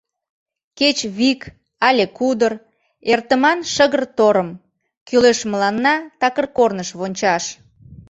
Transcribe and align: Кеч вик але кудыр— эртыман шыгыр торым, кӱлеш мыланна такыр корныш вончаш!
Кеч 0.79 0.97
вик 1.17 1.41
але 1.87 2.05
кудыр— 2.17 2.53
эртыман 3.11 3.59
шыгыр 3.73 4.03
торым, 4.17 4.49
кӱлеш 5.07 5.39
мыланна 5.51 5.95
такыр 6.21 6.45
корныш 6.57 6.89
вончаш! 6.99 7.43